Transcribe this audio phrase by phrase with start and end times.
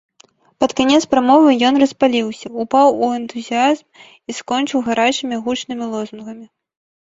[0.61, 3.85] Пад канец прамовы ён распаліўся, упаў у энтузіязм
[4.29, 6.45] і скончыў гарачымі гучнымі лозунгамі.